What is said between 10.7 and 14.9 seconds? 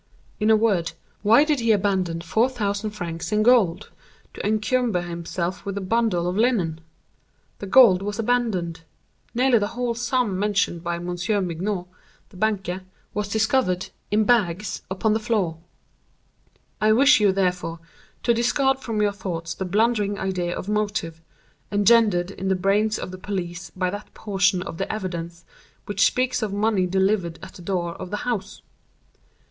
by Monsieur Mignaud, the banker, was discovered, in bags,